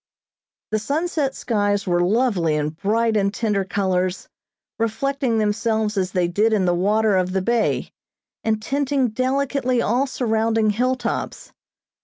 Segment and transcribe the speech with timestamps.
[0.71, 4.27] The sunset skies were lovely in bright and tender colors,
[4.79, 7.91] reflecting themselves as they did in the water of the bay,
[8.43, 11.51] and tinting delicately all surrounding hilltops.